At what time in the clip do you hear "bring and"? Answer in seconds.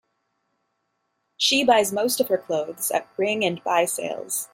3.15-3.63